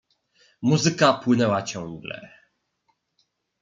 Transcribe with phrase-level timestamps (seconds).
[0.61, 2.29] "Muzyka płynęła ciągle."